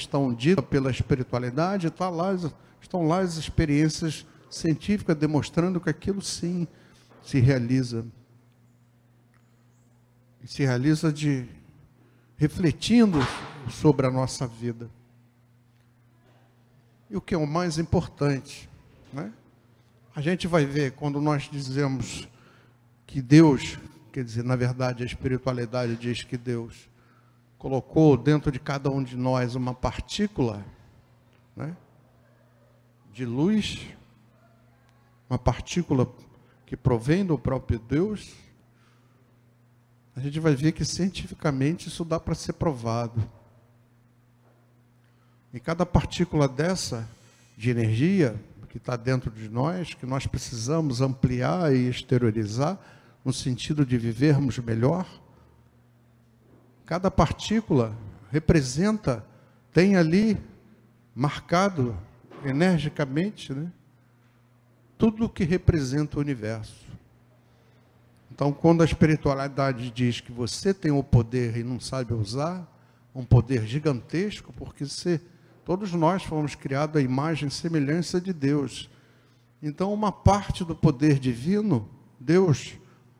[0.00, 2.34] questão dita pela espiritualidade, tá lá,
[2.80, 6.66] estão lá as experiências científicas demonstrando que aquilo sim
[7.22, 8.06] se realiza.
[10.46, 11.46] Se realiza de
[12.38, 13.18] refletindo
[13.68, 14.90] sobre a nossa vida.
[17.10, 18.70] E o que é o mais importante,
[19.12, 19.30] né?
[20.16, 22.26] A gente vai ver quando nós dizemos
[23.06, 23.78] que Deus,
[24.10, 26.89] quer dizer, na verdade a espiritualidade diz que Deus
[27.60, 30.64] colocou dentro de cada um de nós uma partícula
[31.54, 31.76] né,
[33.12, 33.86] de luz,
[35.28, 36.10] uma partícula
[36.64, 38.32] que provém do próprio Deus,
[40.16, 43.22] a gente vai ver que cientificamente isso dá para ser provado.
[45.52, 47.06] E cada partícula dessa
[47.58, 52.78] de energia que está dentro de nós, que nós precisamos ampliar e exteriorizar
[53.22, 55.06] no sentido de vivermos melhor,
[56.90, 57.96] Cada partícula
[58.32, 59.24] representa,
[59.72, 60.36] tem ali
[61.14, 61.96] marcado
[62.44, 63.70] energicamente, né?
[64.98, 66.84] Tudo o que representa o universo.
[68.32, 72.66] Então, quando a espiritualidade diz que você tem o poder e não sabe usar,
[73.14, 75.20] um poder gigantesco, porque você,
[75.64, 78.90] todos nós fomos criados à imagem e semelhança de Deus.
[79.62, 82.74] Então, uma parte do poder divino, Deus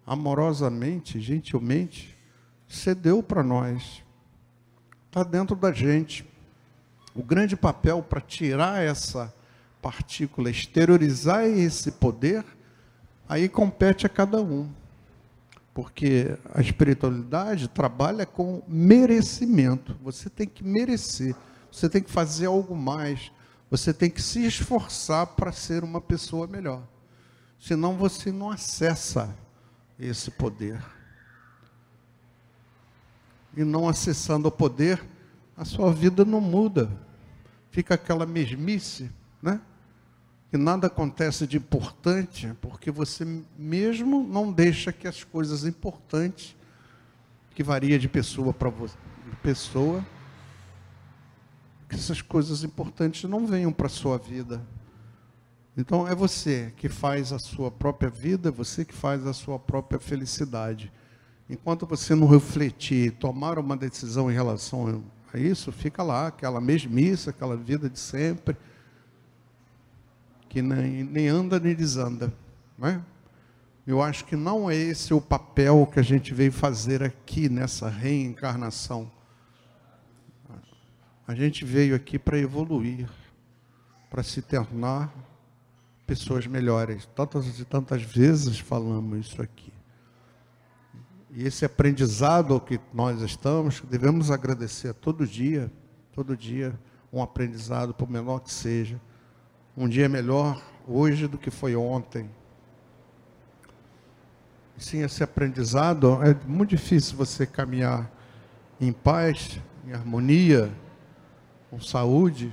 [0.05, 2.19] amorosamente, gentilmente,
[2.71, 4.03] cedeu para nós.
[5.09, 6.25] Está dentro da gente.
[7.13, 9.35] O grande papel para tirar essa
[9.83, 12.45] partícula, exteriorizar esse poder,
[13.29, 14.71] aí compete a cada um.
[15.75, 19.97] Porque a espiritualidade trabalha com merecimento.
[20.03, 21.35] Você tem que merecer,
[21.71, 23.33] você tem que fazer algo mais,
[23.69, 26.83] você tem que se esforçar para ser uma pessoa melhor.
[27.59, 29.35] Senão você não acessa
[29.99, 30.81] esse poder
[33.57, 35.03] e não acessando o poder,
[35.57, 36.91] a sua vida não muda.
[37.71, 39.11] Fica aquela mesmice,
[39.43, 39.61] né?
[40.51, 43.25] Que nada acontece de importante, porque você
[43.57, 46.57] mesmo não deixa que as coisas importantes,
[47.55, 48.73] que varia de pessoa para
[49.43, 50.05] pessoa,
[51.89, 54.61] que essas coisas importantes não venham para a sua vida.
[55.77, 60.01] Então é você que faz a sua própria vida, você que faz a sua própria
[60.01, 60.93] felicidade.
[61.51, 65.03] Enquanto você não refletir, tomar uma decisão em relação
[65.35, 68.57] a isso, fica lá, aquela mesmice, aquela vida de sempre,
[70.49, 72.33] que nem, nem anda nem desanda.
[72.79, 73.01] Não é?
[73.85, 77.89] Eu acho que não é esse o papel que a gente veio fazer aqui nessa
[77.89, 79.11] reencarnação.
[81.27, 83.09] A gente veio aqui para evoluir,
[84.09, 85.13] para se tornar
[86.07, 87.07] pessoas melhores.
[87.07, 89.80] Tantas e tantas vezes falamos isso aqui.
[91.33, 95.71] E esse aprendizado que nós estamos, devemos agradecer todo dia,
[96.13, 96.75] todo dia,
[97.13, 99.01] um aprendizado, por menor que seja.
[99.77, 102.29] Um dia melhor hoje do que foi ontem.
[104.77, 108.11] Sim, esse aprendizado é muito difícil você caminhar
[108.81, 110.73] em paz, em harmonia,
[111.71, 112.53] com saúde,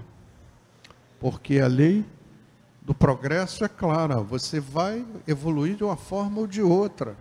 [1.19, 2.05] porque a lei
[2.83, 7.17] do progresso é clara, você vai evoluir de uma forma ou de outra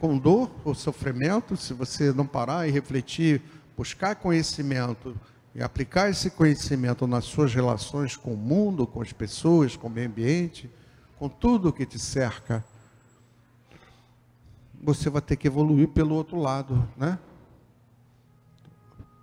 [0.00, 3.42] com dor ou sofrimento, se você não parar e refletir,
[3.76, 5.14] buscar conhecimento
[5.54, 9.90] e aplicar esse conhecimento nas suas relações com o mundo, com as pessoas, com o
[9.90, 10.70] meio ambiente,
[11.18, 12.64] com tudo que te cerca,
[14.82, 17.18] você vai ter que evoluir pelo outro lado, né?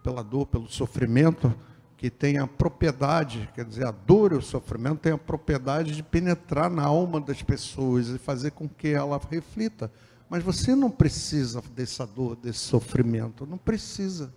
[0.04, 1.52] Pela dor, pelo sofrimento,
[1.98, 6.04] que tem a propriedade, quer dizer, a dor e o sofrimento tem a propriedade de
[6.04, 9.92] penetrar na alma das pessoas e fazer com que ela reflita
[10.30, 14.34] mas você não precisa dessa dor, desse sofrimento, não precisa.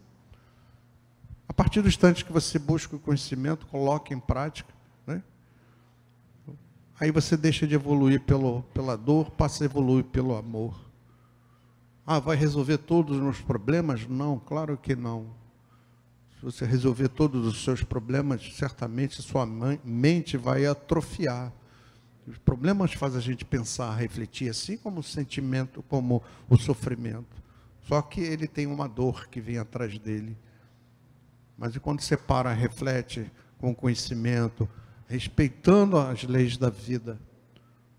[1.49, 4.72] A partir do instante que você busca o conhecimento, coloca em prática,
[5.07, 5.22] né?
[6.98, 10.78] aí você deixa de evoluir pelo, pela dor, passa a evoluir pelo amor.
[12.07, 14.07] Ah, vai resolver todos os meus problemas?
[14.07, 15.27] Não, claro que não.
[16.39, 19.45] Se você resolver todos os seus problemas, certamente sua
[19.84, 21.53] mente vai atrofiar.
[22.30, 27.42] Os problemas fazem a gente pensar, refletir, assim como o sentimento, como o sofrimento.
[27.82, 30.36] Só que ele tem uma dor que vem atrás dele.
[31.59, 34.68] Mas quando você para, reflete com conhecimento,
[35.09, 37.21] respeitando as leis da vida,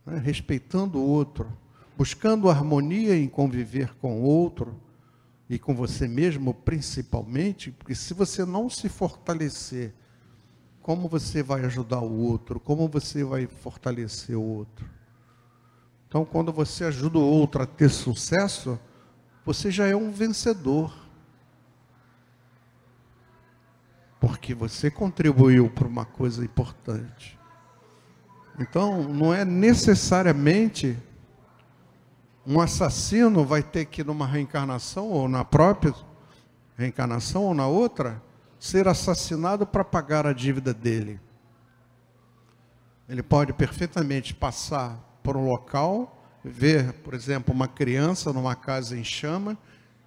[0.05, 0.17] né?
[0.17, 1.51] respeitando o outro,
[1.97, 4.79] buscando harmonia em conviver com o outro
[5.49, 9.93] e com você mesmo, principalmente, porque se você não se fortalecer
[10.81, 12.59] como você vai ajudar o outro?
[12.59, 14.85] Como você vai fortalecer o outro?
[16.07, 18.79] Então, quando você ajuda o outro a ter sucesso,
[19.45, 20.91] você já é um vencedor.
[24.21, 27.39] porque você contribuiu para uma coisa importante.
[28.59, 30.95] Então, não é necessariamente
[32.45, 35.93] um assassino vai ter que, numa reencarnação, ou na própria
[36.77, 38.21] reencarnação, ou na outra,
[38.61, 41.19] ser assassinado para pagar a dívida dele.
[43.09, 49.03] Ele pode perfeitamente passar por um local, ver, por exemplo, uma criança numa casa em
[49.03, 49.57] chama,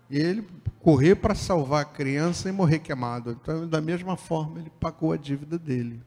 [0.09, 0.47] e ele
[0.79, 3.33] correr para salvar a criança e morrer queimado.
[3.33, 6.01] Então, da mesma forma, ele pagou a dívida dele,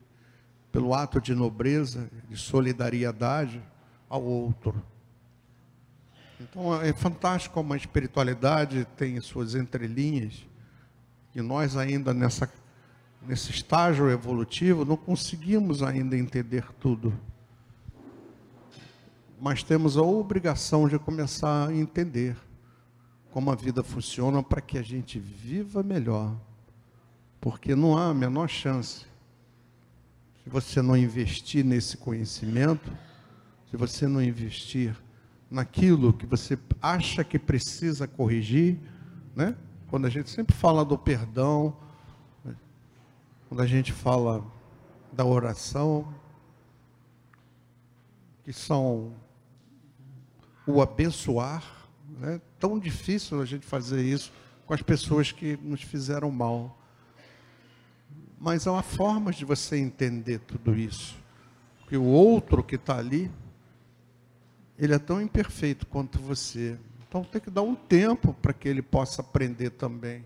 [0.71, 3.61] pelo ato de nobreza, de solidariedade
[4.09, 4.81] ao outro.
[6.39, 10.47] Então, é fantástico como a espiritualidade tem suas entrelinhas,
[11.37, 12.51] e nós ainda nessa,
[13.21, 17.13] nesse estágio evolutivo não conseguimos ainda entender tudo.
[19.39, 22.35] Mas temos a obrigação de começar a entender
[23.29, 26.35] como a vida funciona para que a gente viva melhor.
[27.39, 29.05] Porque não há a menor chance,
[30.43, 32.91] se você não investir nesse conhecimento,
[33.69, 34.97] se você não investir
[35.51, 38.79] naquilo que você acha que precisa corrigir,
[39.35, 39.55] né?
[39.89, 41.75] Quando a gente sempre fala do perdão,
[42.43, 42.55] né?
[43.47, 44.45] quando a gente fala
[45.13, 46.13] da oração,
[48.43, 49.13] que são
[50.65, 51.63] o abençoar,
[52.23, 54.31] é tão difícil a gente fazer isso
[54.65, 56.77] com as pessoas que nos fizeram mal.
[58.37, 61.17] Mas há formas de você entender tudo isso.
[61.87, 63.31] Que o outro que está ali,
[64.77, 66.77] ele é tão imperfeito quanto você.
[67.07, 70.25] Então tem que dar um tempo para que ele possa aprender também.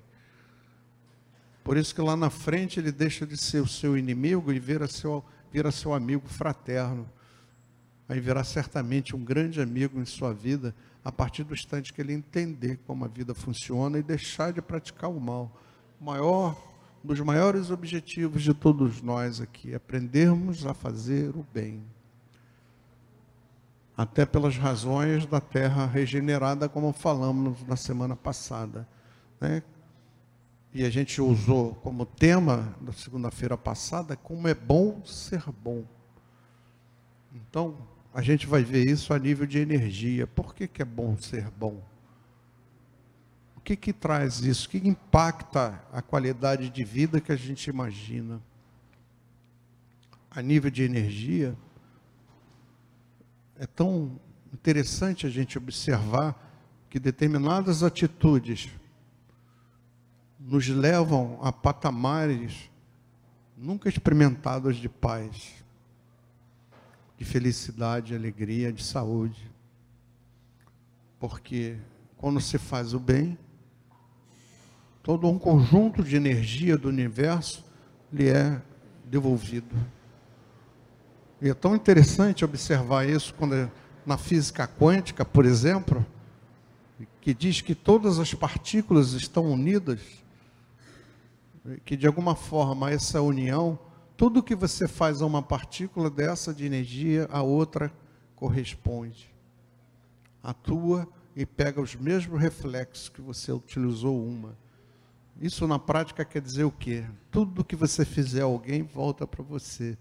[1.64, 4.88] Por isso que lá na frente ele deixa de ser o seu inimigo e vira
[4.88, 7.08] seu, vira seu amigo fraterno.
[8.10, 12.14] Aí virá certamente um grande amigo em sua vida a partir do instante que ele
[12.14, 15.56] entender como a vida funciona e deixar de praticar o mal.
[16.00, 16.62] O maior,
[17.04, 21.84] um dos maiores objetivos de todos nós aqui é aprendermos a fazer o bem.
[23.96, 28.88] Até pelas razões da terra regenerada, como falamos na semana passada.
[29.40, 29.62] Né?
[30.74, 35.84] E a gente usou como tema da segunda-feira passada como é bom ser bom.
[37.34, 37.78] Então,
[38.14, 40.26] a gente vai ver isso a nível de energia.
[40.28, 41.82] Por que, que é bom ser bom?
[43.56, 44.68] O que, que traz isso?
[44.68, 48.42] O que impacta a qualidade de vida que a gente imagina?
[50.30, 51.56] A nível de energia,
[53.62, 54.20] é tão
[54.52, 56.36] interessante a gente observar
[56.90, 58.72] que determinadas atitudes
[60.40, 62.72] nos levam a patamares
[63.56, 65.64] nunca experimentados de paz
[67.20, 69.48] de felicidade, de alegria, de saúde.
[71.20, 71.78] Porque
[72.18, 73.38] quando se faz o bem,
[75.04, 77.64] todo um conjunto de energia do universo
[78.12, 78.60] lhe é
[79.06, 79.76] devolvido.
[81.42, 83.72] E é tão interessante observar isso quando é
[84.06, 86.06] na física quântica, por exemplo,
[87.20, 90.02] que diz que todas as partículas estão unidas,
[91.86, 93.80] que de alguma forma essa união
[94.22, 97.92] tudo que você faz a uma partícula dessa de energia, a outra
[98.36, 99.34] corresponde.
[100.44, 104.56] Atua e pega os mesmos reflexos que você utilizou uma.
[105.40, 107.04] Isso na prática quer dizer o quê?
[107.32, 109.98] Tudo que você fizer a alguém volta para você.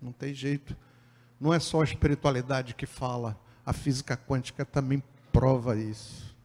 [0.00, 0.76] Não tem jeito.
[1.40, 5.02] Não é só a espiritualidade que fala, a física quântica também
[5.32, 6.36] prova isso.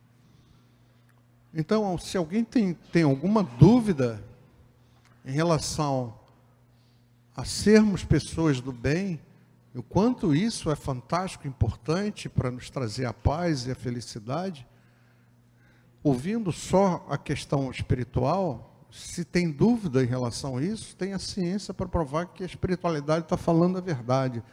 [1.53, 4.23] Então, se alguém tem, tem alguma dúvida
[5.25, 6.17] em relação
[7.35, 9.19] a sermos pessoas do bem,
[9.73, 14.67] o quanto isso é fantástico, importante para nos trazer a paz e a felicidade,
[16.03, 21.73] ouvindo só a questão espiritual, se tem dúvida em relação a isso, tem a ciência
[21.73, 24.43] para provar que a espiritualidade está falando a verdade.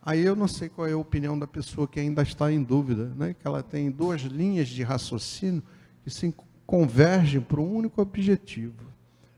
[0.00, 3.12] Aí eu não sei qual é a opinião da pessoa que ainda está em dúvida,
[3.14, 3.34] né?
[3.34, 5.62] que ela tem duas linhas de raciocínio
[6.02, 6.34] que se
[6.64, 8.82] convergem para um único objetivo.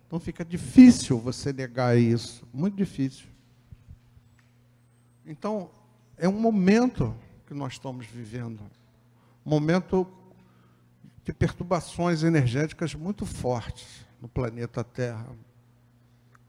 [0.07, 3.27] Então fica difícil você negar isso, muito difícil.
[5.27, 5.69] Então,
[6.17, 7.13] é um momento
[7.45, 8.61] que nós estamos vivendo,
[9.45, 10.07] um momento
[11.25, 15.29] de perturbações energéticas muito fortes no planeta Terra,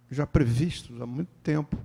[0.10, 1.78] já previstos há muito tempo.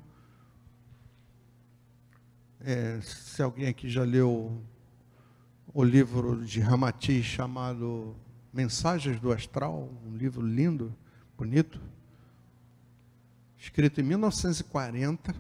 [2.61, 4.63] É, se alguém aqui já leu
[5.75, 8.15] o livro de Ramati chamado
[8.53, 10.95] Mensagens do Astral, um livro lindo,
[11.37, 11.81] bonito,
[13.59, 15.35] escrito em 1940,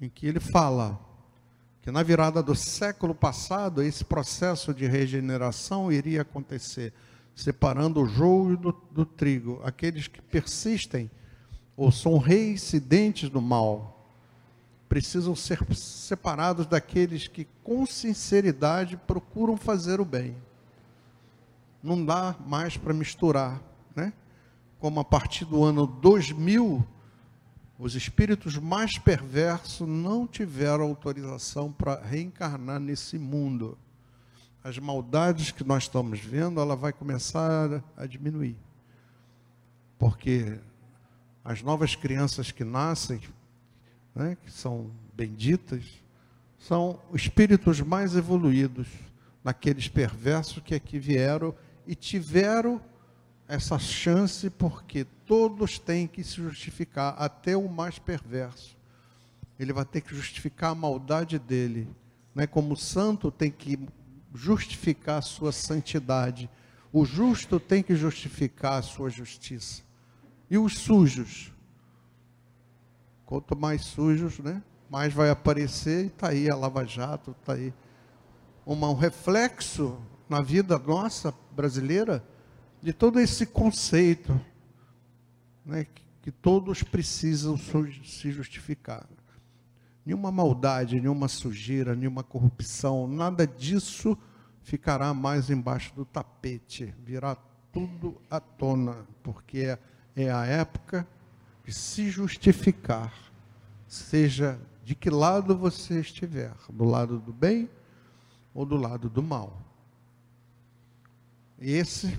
[0.00, 1.00] em que ele fala
[1.82, 6.92] que na virada do século passado esse processo de regeneração iria acontecer.
[7.36, 9.60] Separando o joio do, do trigo.
[9.62, 11.10] Aqueles que persistem
[11.76, 13.92] ou são reincidentes do mal
[14.88, 20.34] precisam ser separados daqueles que, com sinceridade, procuram fazer o bem.
[21.82, 23.60] Não dá mais para misturar,
[23.94, 24.12] né?
[24.78, 26.86] Como a partir do ano 2000,
[27.78, 33.76] os espíritos mais perversos não tiveram autorização para reencarnar nesse mundo
[34.66, 38.56] as maldades que nós estamos vendo, ela vai começar a diminuir.
[39.96, 40.58] Porque
[41.44, 43.20] as novas crianças que nascem,
[44.12, 45.84] né, que são benditas,
[46.58, 48.88] são espíritos mais evoluídos
[49.44, 51.54] naqueles perversos que aqui vieram
[51.86, 52.80] e tiveram
[53.46, 58.76] essa chance porque todos têm que se justificar, até o mais perverso.
[59.60, 61.88] Ele vai ter que justificar a maldade dele.
[62.34, 62.48] Né?
[62.48, 63.78] Como o santo tem que
[64.36, 66.48] justificar a sua santidade.
[66.92, 69.82] O justo tem que justificar a sua justiça.
[70.50, 71.52] E os sujos?
[73.24, 74.62] Quanto mais sujos, né?
[74.88, 77.72] mais vai aparecer e está aí a Lava Jato, está aí.
[78.64, 82.24] Uma, um reflexo na vida nossa brasileira
[82.82, 84.38] de todo esse conceito
[85.64, 89.06] né, que, que todos precisam se justificar
[90.06, 94.16] nenhuma maldade, nenhuma sujeira, nenhuma corrupção, nada disso
[94.62, 97.36] ficará mais embaixo do tapete, virá
[97.72, 99.76] tudo à tona, porque
[100.14, 101.06] é a época
[101.64, 103.12] de se justificar,
[103.88, 107.68] seja de que lado você estiver, do lado do bem
[108.54, 109.60] ou do lado do mal.
[111.58, 112.18] Esse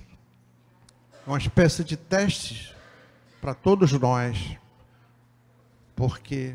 [1.26, 2.74] é uma espécie de teste
[3.40, 4.58] para todos nós,
[5.96, 6.54] porque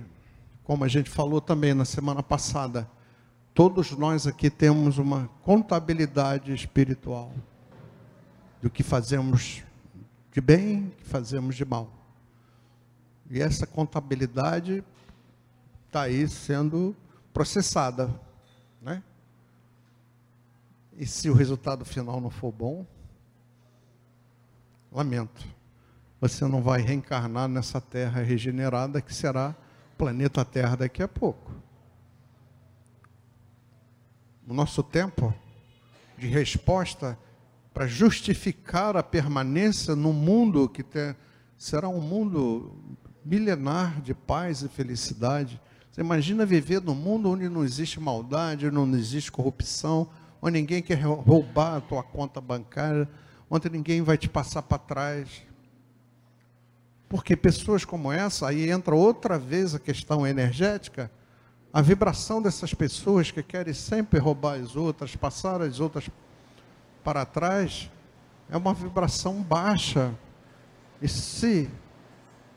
[0.64, 2.90] como a gente falou também na semana passada,
[3.54, 7.32] todos nós aqui temos uma contabilidade espiritual
[8.62, 9.64] do que fazemos
[10.32, 11.90] de bem, que fazemos de mal.
[13.30, 14.84] E essa contabilidade
[15.88, 16.96] está aí sendo
[17.34, 18.10] processada,
[18.82, 19.04] né?
[20.98, 22.86] E se o resultado final não for bom,
[24.92, 25.46] lamento.
[26.22, 29.56] Você não vai reencarnar nessa terra regenerada que será
[29.98, 31.52] planeta Terra daqui a pouco.
[34.48, 35.34] O nosso tempo
[36.18, 37.18] de resposta
[37.74, 41.16] para justificar a permanência no mundo que tem,
[41.58, 45.60] será um mundo milenar de paz e felicidade.
[45.92, 50.08] Você imagina viver num mundo onde não existe maldade, onde não existe corrupção,
[50.42, 53.10] onde ninguém quer roubar a tua conta bancária,
[53.50, 55.42] onde ninguém vai te passar para trás,
[57.14, 61.12] porque pessoas como essa, aí entra outra vez a questão energética,
[61.72, 66.10] a vibração dessas pessoas que querem sempre roubar as outras, passar as outras
[67.04, 67.92] para trás,
[68.50, 70.12] é uma vibração baixa.
[71.00, 71.70] E se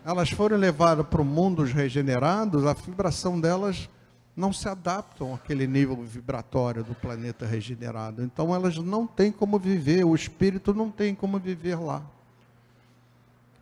[0.02, 3.90] elas forem levadas para o mundo dos regenerados, a vibração delas
[4.34, 8.22] não se adaptam àquele nível vibratório do planeta regenerado.
[8.22, 12.15] Então elas não têm como viver, o espírito não tem como viver lá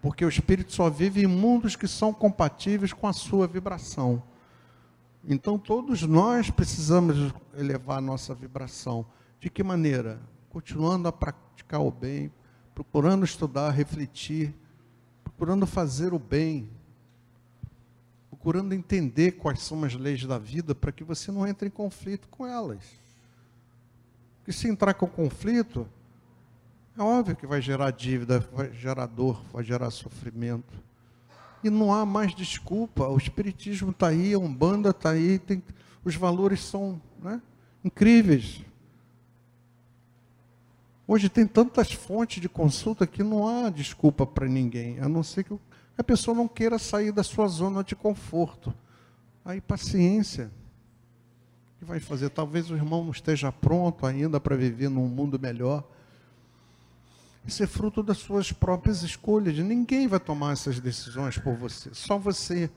[0.05, 4.23] porque o espírito só vive em mundos que são compatíveis com a sua vibração.
[5.27, 9.07] Então todos nós precisamos elevar nossa vibração.
[9.41, 10.21] De que maneira?
[10.51, 12.31] Continuando a praticar o bem,
[12.75, 14.55] procurando estudar, refletir,
[15.25, 16.69] procurando fazer o bem,
[18.29, 22.29] procurando entender quais são as leis da vida para que você não entre em conflito
[22.29, 22.85] com elas.
[24.37, 25.89] Porque se entrar com conflito,
[26.97, 30.73] é óbvio que vai gerar dívida, vai gerar dor, vai gerar sofrimento.
[31.63, 33.09] E não há mais desculpa.
[33.09, 35.63] O Espiritismo está aí, a Umbanda está aí, tem,
[36.05, 37.41] os valores são né,
[37.85, 38.63] incríveis.
[41.07, 45.45] Hoje tem tantas fontes de consulta que não há desculpa para ninguém, a não ser
[45.45, 45.59] que
[45.99, 48.73] a pessoa não queira sair da sua zona de conforto.
[49.45, 50.51] Aí paciência.
[51.77, 52.31] O que vai fazer?
[52.31, 55.85] Talvez o irmão não esteja pronto ainda para viver num mundo melhor.
[57.47, 59.59] Isso é fruto das suas próprias escolhas.
[59.59, 62.71] Ninguém vai tomar essas decisões por você, só você.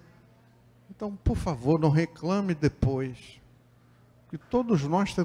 [0.90, 3.40] Então, por favor, não reclame depois.
[4.30, 5.16] Que todos nós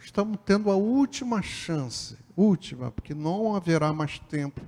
[0.00, 4.62] estamos tendo a última chance, última, porque não haverá mais tempo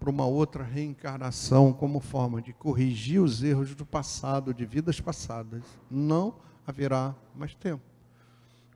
[0.00, 5.62] para uma outra reencarnação como forma de corrigir os erros do passado, de vidas passadas.
[5.90, 7.82] Não haverá mais tempo.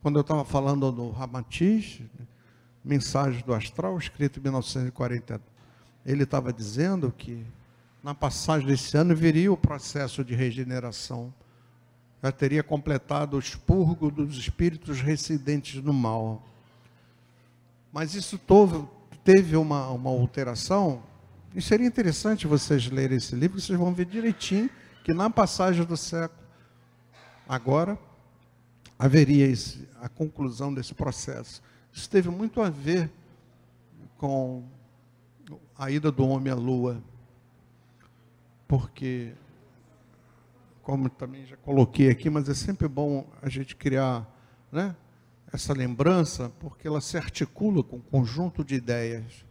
[0.03, 2.01] Quando eu estava falando do Ramatiz,
[2.85, 5.41] Mensagens do Astral, escrito em 1940.
[6.07, 7.45] Ele estava dizendo que
[8.03, 11.33] na passagem desse ano viria o processo de regeneração.
[12.23, 16.43] Já teria completado o expurgo dos espíritos residentes no mal.
[17.93, 18.89] Mas isso todo,
[19.25, 21.03] teve uma, uma alteração.
[21.55, 24.71] E seria interessante vocês lerem esse livro, vocês vão ver direitinho
[25.05, 26.39] que na passagem do século,
[27.49, 27.99] agora,
[28.99, 31.63] haveria esse, a conclusão desse processo.
[31.92, 33.11] Isso teve muito a ver
[34.16, 34.64] com
[35.76, 37.02] a ida do homem à lua,
[38.66, 39.33] porque,
[40.83, 44.26] como também já coloquei aqui, mas é sempre bom a gente criar
[44.71, 44.95] né,
[45.52, 49.45] essa lembrança, porque ela se articula com um conjunto de ideias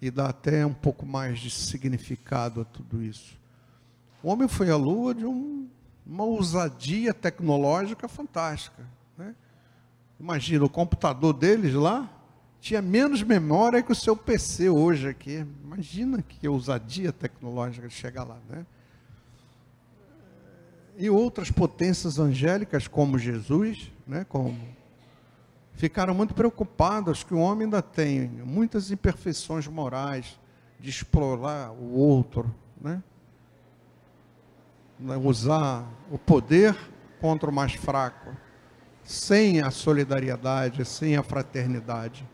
[0.00, 3.38] e dá até um pouco mais de significado a tudo isso.
[4.22, 5.68] O homem foi à lua de um,
[6.06, 8.82] uma ousadia tecnológica fantástica.
[9.16, 9.34] Né?
[10.18, 12.10] Imagina, o computador deles lá
[12.60, 15.46] tinha menos memória que o seu PC hoje aqui.
[15.62, 18.38] Imagina que ousadia tecnológica de chegar lá.
[18.48, 18.64] Né?
[20.96, 24.56] E outras potências angélicas, como Jesus, né, como
[25.74, 30.38] ficaram muito preocupadas que o homem ainda tem muitas imperfeições morais
[30.78, 33.02] de explorar o outro, né?
[35.22, 36.76] usar o poder
[37.20, 38.36] contra o mais fraco,
[39.04, 42.26] sem a solidariedade, sem a fraternidade.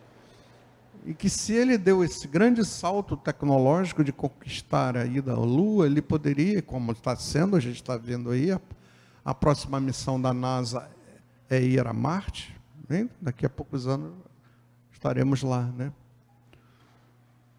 [1.05, 5.87] E que se ele deu esse grande salto tecnológico de conquistar a ida à Lua,
[5.87, 8.61] ele poderia, como está sendo, a gente está vendo aí, a,
[9.25, 10.89] a próxima missão da NASA
[11.49, 12.55] é ir a Marte?
[13.21, 14.13] Daqui a poucos anos
[14.93, 15.93] estaremos lá, né?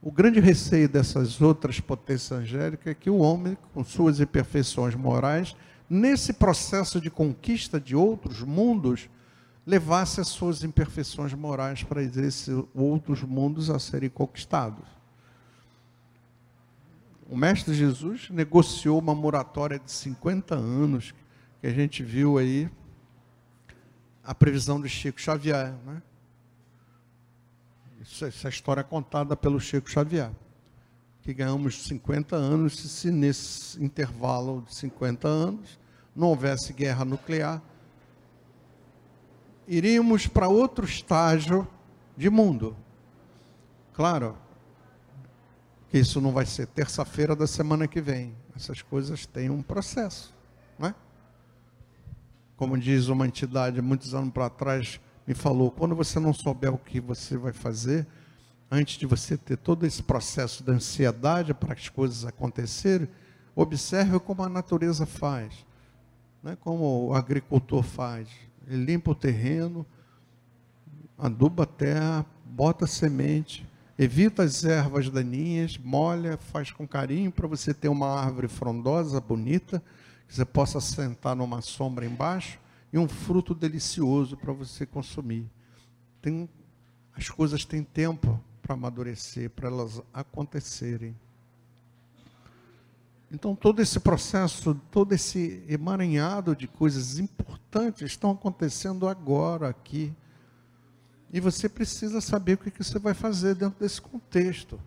[0.02, 5.56] O grande receio dessas outras potências angélicas é que o homem, com suas imperfeições morais,
[5.92, 9.10] nesse processo de conquista de outros mundos,
[9.68, 14.88] levasse as suas imperfeições morais para esses outros mundos a serem conquistados.
[17.30, 21.14] O Mestre Jesus negociou uma moratória de 50 anos,
[21.60, 22.70] que a gente viu aí
[24.24, 25.74] a previsão do Chico Xavier.
[25.86, 26.02] Né?
[28.00, 30.32] Isso, essa história é contada pelo Chico Xavier.
[31.22, 35.81] Que ganhamos 50 anos, se nesse intervalo de 50 anos
[36.16, 37.62] não houvesse guerra nuclear,
[39.68, 41.68] iríamos para outro estágio
[42.18, 42.76] de mundo.
[43.94, 44.38] Claro
[45.90, 48.36] que isso não vai ser terça-feira da semana que vem.
[48.56, 50.34] Essas coisas têm um processo,
[50.78, 50.96] não é?
[52.62, 56.78] como diz uma entidade muitos anos para trás, me falou: quando você não souber o
[56.78, 58.06] que você vai fazer,
[58.70, 63.10] antes de você ter todo esse processo de ansiedade para as coisas acontecerem,
[63.56, 65.66] observe como a natureza faz,
[66.44, 66.58] né?
[66.60, 68.28] como o agricultor faz.
[68.68, 69.86] Ele limpa o terreno,
[71.18, 73.66] aduba a terra, bota semente,
[73.98, 79.82] evita as ervas daninhas, molha, faz com carinho para você ter uma árvore frondosa, bonita
[80.28, 82.58] que você possa sentar numa sombra embaixo
[82.94, 85.46] e um fruto delicioso para você consumir.
[86.22, 86.50] Tem,
[87.14, 91.16] as coisas têm tempo para amadurecer, para elas acontecerem.
[93.34, 100.14] Então, todo esse processo, todo esse emaranhado de coisas importantes estão acontecendo agora, aqui.
[101.32, 104.78] E você precisa saber o que você vai fazer dentro desse contexto.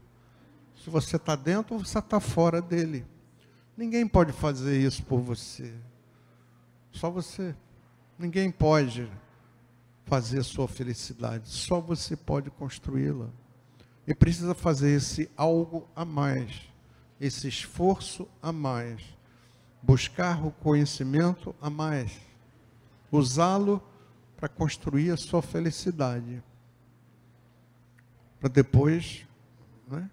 [0.77, 3.07] Se você está dentro ou você está fora dele.
[3.75, 5.73] Ninguém pode fazer isso por você.
[6.93, 7.55] Só você.
[8.19, 9.11] Ninguém pode
[10.05, 11.49] fazer a sua felicidade.
[11.49, 13.31] Só você pode construí-la.
[14.07, 16.61] E precisa fazer esse algo a mais,
[17.21, 19.03] esse esforço a mais,
[19.83, 22.19] buscar o conhecimento a mais,
[23.11, 23.83] usá-lo
[24.37, 26.43] para construir a sua felicidade,
[28.41, 29.27] para depois
[29.89, 30.11] né,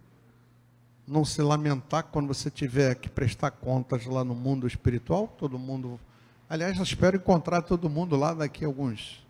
[1.08, 6.00] não se lamentar quando você tiver que prestar contas lá no mundo espiritual, todo mundo.
[6.50, 9.22] Aliás, eu espero encontrar todo mundo lá daqui a alguns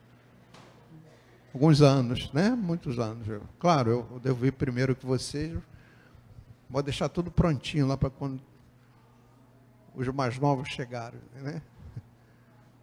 [1.53, 2.49] alguns anos, né?
[2.49, 3.27] Muitos anos.
[3.59, 5.57] Claro, eu devo ir primeiro que vocês.
[6.71, 8.41] Vou deixar tudo prontinho lá para quando
[9.93, 11.61] os mais novos chegarem, né?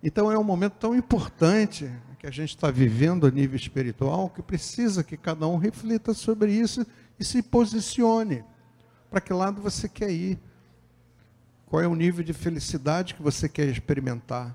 [0.02, 4.42] Então é um momento tão importante que a gente está vivendo a nível espiritual que
[4.42, 6.86] precisa que cada um reflita sobre isso
[7.18, 8.44] e se posicione.
[9.10, 10.38] Para que lado você quer ir?
[11.66, 14.54] Qual é o nível de felicidade que você quer experimentar?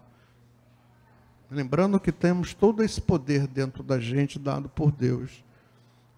[1.50, 5.44] Lembrando que temos todo esse poder dentro da gente dado por Deus.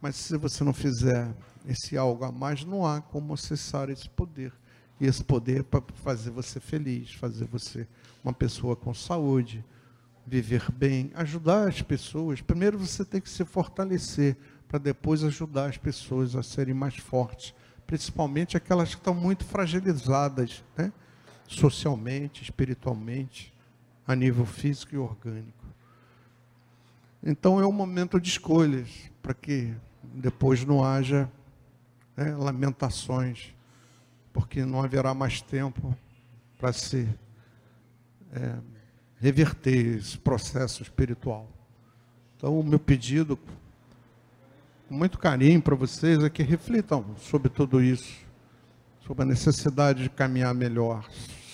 [0.02, 1.34] Mas se você não fizer
[1.68, 4.54] esse algo a mais, não há como acessar esse poder.
[5.00, 7.88] E esse poder é para fazer você feliz, fazer você
[8.24, 9.64] uma pessoa com saúde,
[10.26, 12.42] viver bem, ajudar as pessoas.
[12.42, 17.54] Primeiro você tem que se fortalecer para depois ajudar as pessoas a serem mais fortes
[17.86, 20.92] principalmente aquelas que estão muito fragilizadas, né?
[21.48, 23.54] socialmente, espiritualmente,
[24.08, 25.66] a nível físico e orgânico.
[27.24, 28.90] Então é um momento de escolhas
[29.22, 29.74] para que
[30.04, 31.30] depois não haja
[32.16, 33.54] né, lamentações,
[34.34, 35.96] porque não haverá mais tempo
[36.58, 37.08] para se
[38.32, 38.56] é,
[39.20, 41.50] reverter esse processo espiritual.
[42.38, 43.38] Então, o meu pedido,
[44.88, 48.14] com muito carinho para vocês, é que reflitam sobre tudo isso,
[49.06, 51.08] sobre a necessidade de caminhar melhor.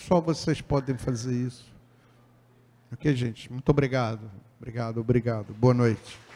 [0.08, 1.72] Só vocês podem fazer isso.
[2.92, 3.52] Ok, gente?
[3.52, 4.30] Muito obrigado.
[4.60, 5.54] Obrigado, obrigado.
[5.54, 6.31] Boa noite.